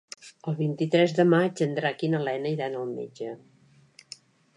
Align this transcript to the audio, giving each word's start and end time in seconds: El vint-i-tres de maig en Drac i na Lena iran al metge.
El 0.51 0.55
vint-i-tres 0.59 1.11
de 1.19 1.25
maig 1.33 1.61
en 1.65 1.75
Drac 1.79 2.01
i 2.07 2.09
na 2.13 2.21
Lena 2.29 2.53
iran 2.55 2.79
al 2.79 2.89
metge. 2.95 3.37